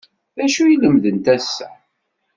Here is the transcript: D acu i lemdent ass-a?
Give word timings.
D 0.37 0.39
acu 0.45 0.63
i 0.67 0.75
lemdent 0.81 1.25
ass-a? 1.35 1.69